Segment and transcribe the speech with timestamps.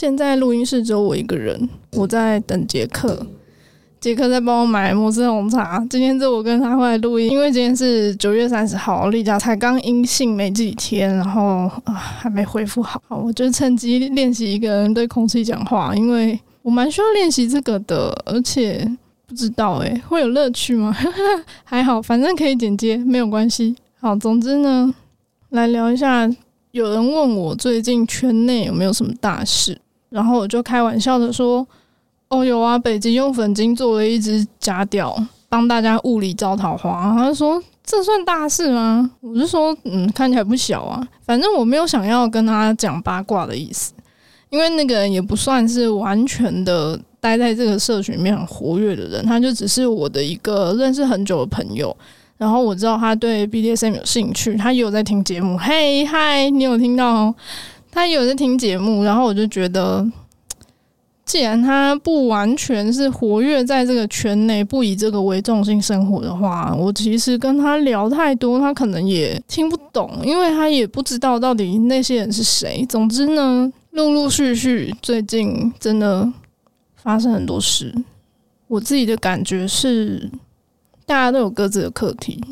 [0.00, 3.26] 现在录音室只有我一个人，我在等杰克。
[3.98, 5.84] 杰克在帮我买摩斯红茶。
[5.90, 13.02] 今天是我跟他回来录音，因为今天是九月三十号，栗嘉才刚阴性没几天，然后啊还没恢复好。
[13.08, 18.88] 我就趁机练习一个人对空气讲话，因为我蛮需要练习这个的，而且
[19.26, 20.96] 不知道诶、会有乐趣吗？
[21.64, 23.74] 还好，反正可以剪接，没有关系。
[23.98, 24.94] 好，总之呢，
[25.48, 26.30] 来聊一下。
[26.70, 29.80] 有人问我最近圈内有没有什么大事，
[30.10, 31.66] 然后我就开玩笑的说。
[32.30, 35.16] 哦，有啊，北极用粉晶做了一只假屌，
[35.48, 37.14] 帮大家物理招桃花。
[37.16, 41.02] 他说：“这算大事吗？”我就说：“嗯，看起来不小啊。
[41.24, 43.94] 反正我没有想要跟他讲八卦的意思，
[44.50, 51.96] 因为那个人也不算是完全的待在这个社群里面很活跃的人，他就只是我的一个认识很久的朋友。
[52.36, 55.56] 然后我知道他对 BDSM 有兴趣，他也有在听节目。
[55.56, 57.34] 嘿，嗨，你有听到哦？
[57.90, 60.06] 他有在听节目，然后我就觉得。
[61.24, 72.82] 既然他不完全是活跃在这个圈内，不以这个为重心生活的话，我其实跟他聊太多，他可能也听不懂，因为他也不知道到底那些人是谁。
[72.88, 76.26] 总之呢，陆陆续续最近真的
[76.96, 77.94] 发生很多事，
[78.66, 80.30] 我自己的感觉是，
[81.04, 82.42] 大家都有各自的课题，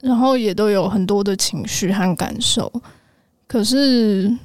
[0.00, 2.72] 然后也都有很多的情绪和感受，
[3.46, 4.36] 可是。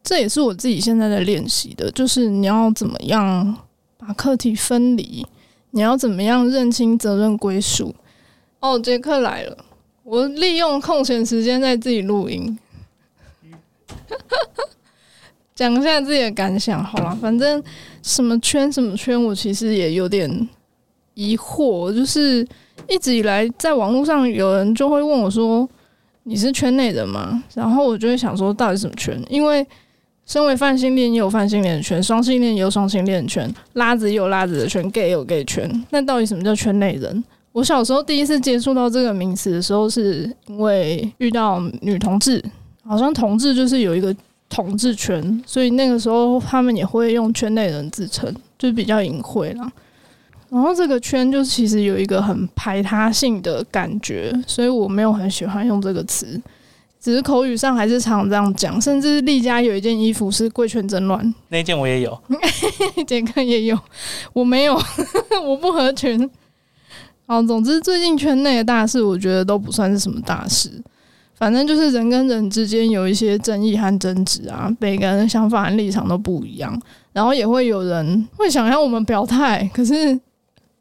[0.00, 3.54] 这也是我自己现在在练习的，就是你要怎么样
[3.98, 5.26] 把课题分离，
[5.72, 7.94] 你要怎么样认清责任归属。
[8.60, 9.58] 哦，杰克来了，
[10.04, 12.58] 我利用空闲时间在自己录音，
[15.54, 16.82] 讲一下自己的感想。
[16.82, 17.62] 好了，反正
[18.02, 20.48] 什么圈什么圈，我其实也有点
[21.12, 22.46] 疑惑，就是
[22.88, 25.68] 一直以来在网络上有人就会问我说
[26.28, 29.18] ：“你是圈内人吗？”然后我就会想说，到底什么圈？
[29.28, 29.66] 因为
[30.26, 35.84] 身为泛性恋也有泛性恋圈，双性恋也有双性恋圈，拉子也有拉子的圈，gay 也有 gay 圈。
[35.90, 37.24] 那到底什么叫圈内人？
[37.52, 42.44] 我小时候第一次接触到这个名词的时候，是因为遇到女同志，
[42.84, 44.14] 好像同志就是有一个
[44.50, 49.72] 同志圈，所以那个时候他们也会用圈内人自称，就比较隐晦啦。
[50.50, 56.40] 然后这个圈就其实有一个很排他性的感觉，所以我没有很喜欢用这个词。
[57.00, 62.18] 只是口语上还是常常这样讲，甚至栗嘉有一件衣服是贵圈真乱，那件我也有，
[63.06, 63.78] 杰克也有，
[64.32, 64.74] 我没有，
[65.46, 66.28] 我不合群。
[67.24, 70.70] 好，总之最近圈内的大事，我觉得都不算是什么大事，
[71.36, 76.76] 反正就是人跟人之间有一些争议和争执啊，每个人的想法和立场都不一样，
[77.12, 80.18] 然后也会有人会想要我们表态，可是。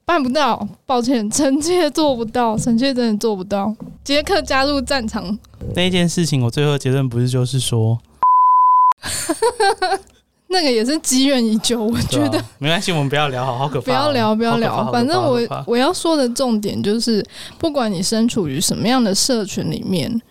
[0.07, 3.75] 办不到，抱歉， 臣妾做不到，臣妾真的做不到。
[4.05, 5.37] 杰克加入战场
[5.75, 7.99] 那一件事情，我最后结论不是就是说，
[10.47, 11.83] 那个也是积怨已久。
[11.83, 13.83] 我觉得、啊、没关系，我们不要聊，好好可怕、哦。
[13.83, 14.89] 不要聊，不要聊。
[14.93, 17.21] 反正我我要说的重点就是，
[17.59, 20.21] 不管你身处于什么样的社群里面，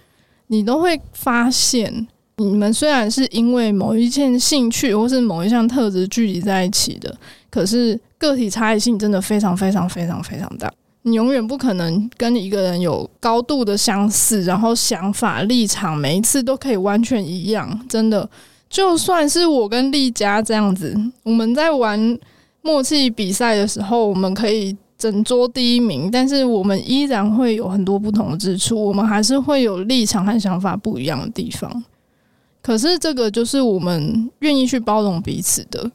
[0.47, 2.09] 你都会发现，
[2.39, 7.17] 你们虽然是因为某一件兴趣或是某一项特质聚集在一起的，
[7.51, 7.99] 可是。
[8.19, 17.79] 个体差异性真的非常非常非常非常大，你永远不可能跟一个人有高度的相似，然后想法立场每一次都可以完全一样。
[17.87, 18.27] 真的，
[18.71, 22.19] 就算是我跟丽佳这样子，我们在玩
[22.63, 31.85] 默契比赛的时候，我们可以整桌第一名，但是我们依然会有很多不同的之处，我们还是会有立场和想法不一样的地方。
[32.67, 35.89] 可是这个就是我们愿意去包容彼此的，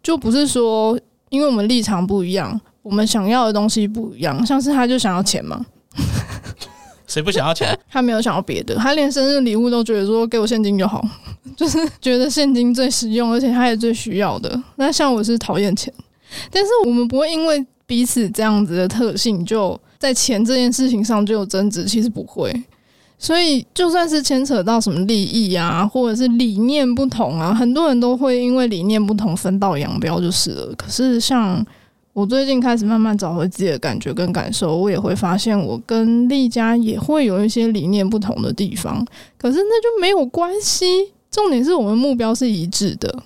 [0.00, 0.96] 就不是说。
[1.30, 4.46] 因为我们立场不一样，我们想要的东西不一样。
[4.46, 5.66] 像是他就想要钱嘛，
[7.08, 7.76] 谁不想要钱？
[7.90, 11.04] 他没有想要别的，他连生日礼物都觉得说给我现金就好，
[11.56, 14.62] 就是觉得现金最实用，而且他也最需要的。
[14.76, 15.92] 那像我是讨厌钱，
[16.52, 21.84] 但是我们不会因为彼此这样子的特性，就在钱这件事情上就有争执。
[21.86, 22.52] 其实不会。
[23.16, 30.74] 所以，就算是牵扯到什么利益啊，或者是理念不同啊，很多人都会因为理念不同分道扬镳就是了。
[30.76, 31.64] 可是，像
[32.12, 39.02] 我最近开始慢慢找回自己的感觉跟感受，我也会发现，我跟丽佳也会有一些理念不同的地方。
[39.38, 40.86] 可是那就没有关系，
[41.30, 43.22] 重点是我们目标是一致的。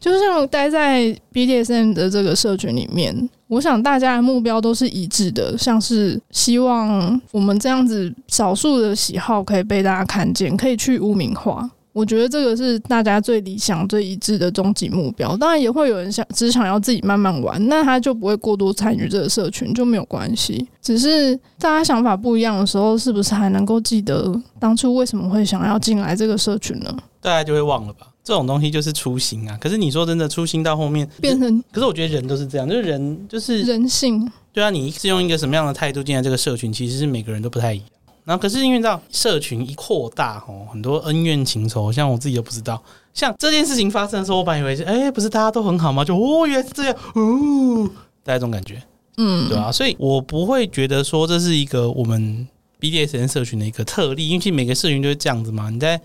[0.00, 3.28] 就像待在 BDSM 的这个社群里面。
[3.48, 11.68] 我想大家的目标都是一致的，像是希望我们这样子少数的喜好可以被大家看见，可以去污名化。
[11.94, 15.36] 我觉得这个是大家最理想、最一致的终极目标。
[15.36, 20.68] 当然也会有人想只想要自己慢慢玩，那他就不会过多参与这个社群，就没有关系。
[20.80, 26.96] 只是大家想法不一样的时候，是不是还能够记得当初为什么会想要进来这个社群呢？
[27.20, 28.06] 大家就会忘了吧。
[28.28, 29.56] 这种东西就是初心啊。
[29.58, 34.30] 可是你说真的，初心到后面变成，可是我觉得人都是这样，就是人就是人性。
[34.52, 37.86] 对啊，你是用一个什么样的态度进来这个社群，其实是每个人都不太一样。
[38.26, 42.82] 然后可是因为这样，社群一扩大哦，很多恩怨情仇，像我自己都不知道。
[43.14, 46.04] 像这件事情发生的时候，我本来以为是，哎，不是大家都很好吗？
[46.04, 47.88] 就哦，原来是这样，哦，
[48.22, 48.82] 大家这种感觉，
[49.16, 52.46] 嗯，对啊，所以我不会觉得说这是一个我们
[52.78, 55.70] BDSN 社群的一个特例，因为其实每个社群都是这样子嘛。
[55.70, 55.98] 你在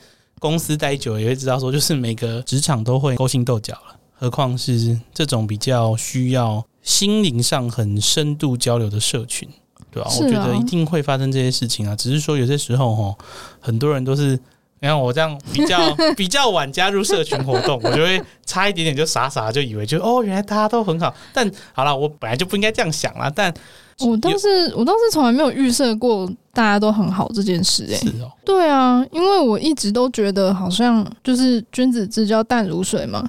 [0.44, 9.48] 公司待久了也会知道，说就是每个职场都会勾心斗角了，何况是这种比较需要心灵上很深度交流的社群，
[9.90, 10.10] 对吧？
[10.10, 13.16] 啊，我觉得一定会发生这些事情啊，只是说有些时候哈，
[13.62, 14.38] 很多人都是。
[14.84, 21.16] 你看我这样比较 比较晚加入社群活动，我就会差一点点就傻傻就以为就哦，原来大家都很好。
[21.32, 23.32] 但好了，我本来就不应该这样想啦。
[23.34, 23.54] 但
[24.00, 27.96] 我倒是我倒是从来没有预设过大家都很好这件事欸。
[27.96, 33.26] 是哦，对啊，因为我一直都觉得好像就是君子之交淡如水嘛，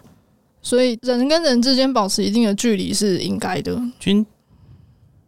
[0.60, 3.80] 所以人跟人之间保持一定的距离是应该的。
[4.00, 4.26] 君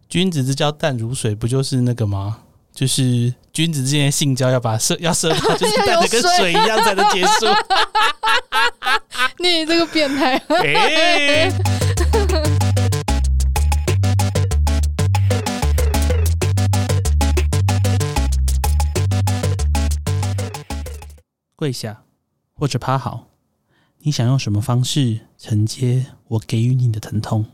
[0.09, 2.39] 君子之交淡如水，不就是那个吗？
[2.77, 7.47] 就是君子之间性交要把射 要射到，就是带的跟水一样才能结束。
[9.39, 10.37] 你这个变态！
[10.37, 11.51] 欸、
[21.57, 22.03] 跪下
[22.53, 23.29] 或者趴好，
[24.01, 27.47] 你想用什么方式承接我给予你的疼痛？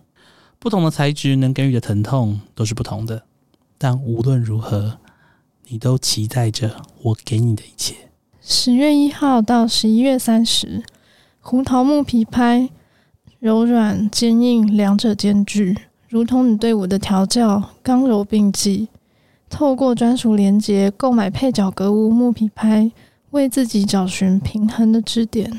[0.58, 3.22] 不同的材质能给予的疼痛都是不同的，
[3.78, 4.98] 但无论如何。
[5.72, 7.94] 你都期待着我给你的一切。
[8.42, 10.82] 十月一号到十一月三十，
[11.40, 12.68] 胡桃木皮拍，
[13.38, 15.78] 柔软坚硬两者兼具，
[16.10, 18.88] 如同你对我的调教，刚柔并济。
[19.48, 22.92] 透过专属连接购买配角格物木皮拍，
[23.30, 25.58] 为自己找寻平衡的支点。